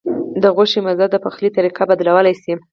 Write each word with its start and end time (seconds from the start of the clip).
د 0.41 0.43
غوښې 0.55 0.79
مزه 0.85 1.05
د 1.09 1.15
پخلي 1.23 1.49
طریقه 1.57 1.83
بدلولی 1.89 2.33
شي. 2.41 2.53